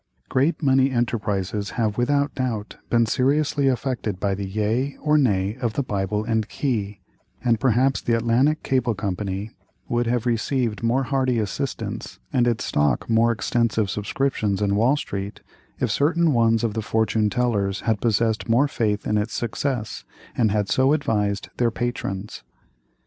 [0.29, 5.73] Great money enterprises have without doubt been seriously affected by the yea or nay of
[5.73, 7.01] the Bible and key,
[7.45, 9.51] and perhaps the Atlantic Cable Company
[9.87, 15.41] would have received more hearty assistance, and its stock more extensive subscriptions in Wall Street,
[15.79, 20.03] if certain ones of the fortune tellers had possessed more faith in its success,
[20.35, 22.41] and had so advised their patrons.